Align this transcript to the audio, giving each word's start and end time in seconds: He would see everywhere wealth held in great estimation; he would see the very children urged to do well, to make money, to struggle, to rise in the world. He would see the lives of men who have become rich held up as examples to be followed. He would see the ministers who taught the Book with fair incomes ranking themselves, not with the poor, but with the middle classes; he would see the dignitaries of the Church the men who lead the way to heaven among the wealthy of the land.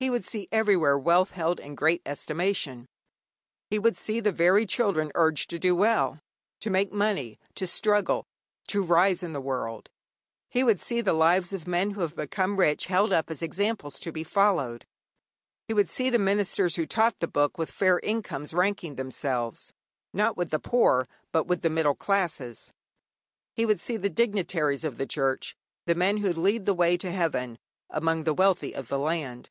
He 0.00 0.10
would 0.10 0.26
see 0.26 0.48
everywhere 0.52 0.98
wealth 0.98 1.30
held 1.30 1.58
in 1.58 1.74
great 1.74 2.02
estimation; 2.04 2.84
he 3.70 3.78
would 3.78 3.96
see 3.96 4.20
the 4.20 4.32
very 4.32 4.66
children 4.66 5.10
urged 5.14 5.48
to 5.48 5.58
do 5.58 5.74
well, 5.74 6.18
to 6.60 6.68
make 6.68 6.92
money, 6.92 7.38
to 7.54 7.66
struggle, 7.66 8.26
to 8.68 8.82
rise 8.82 9.22
in 9.22 9.32
the 9.32 9.40
world. 9.40 9.88
He 10.50 10.62
would 10.62 10.78
see 10.78 11.00
the 11.00 11.14
lives 11.14 11.54
of 11.54 11.66
men 11.66 11.92
who 11.92 12.02
have 12.02 12.14
become 12.14 12.58
rich 12.58 12.84
held 12.84 13.14
up 13.14 13.30
as 13.30 13.40
examples 13.40 13.98
to 14.00 14.12
be 14.12 14.24
followed. 14.24 14.84
He 15.68 15.72
would 15.72 15.88
see 15.88 16.10
the 16.10 16.18
ministers 16.18 16.76
who 16.76 16.84
taught 16.84 17.18
the 17.20 17.26
Book 17.26 17.56
with 17.56 17.70
fair 17.70 17.98
incomes 18.00 18.52
ranking 18.52 18.96
themselves, 18.96 19.72
not 20.12 20.36
with 20.36 20.50
the 20.50 20.60
poor, 20.60 21.08
but 21.32 21.46
with 21.46 21.62
the 21.62 21.70
middle 21.70 21.94
classes; 21.96 22.74
he 23.54 23.64
would 23.64 23.80
see 23.80 23.96
the 23.96 24.10
dignitaries 24.10 24.84
of 24.84 24.98
the 24.98 25.06
Church 25.06 25.56
the 25.86 25.94
men 25.94 26.18
who 26.18 26.30
lead 26.30 26.66
the 26.66 26.74
way 26.74 26.98
to 26.98 27.10
heaven 27.10 27.56
among 27.88 28.24
the 28.24 28.34
wealthy 28.34 28.74
of 28.74 28.88
the 28.88 28.98
land. 28.98 29.48